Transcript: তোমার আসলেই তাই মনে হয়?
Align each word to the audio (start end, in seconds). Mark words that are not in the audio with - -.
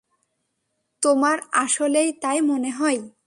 তোমার 1.03 1.37
আসলেই 1.55 2.09
তাই 2.21 2.39
মনে 2.41 2.71
হয়? 2.71 2.99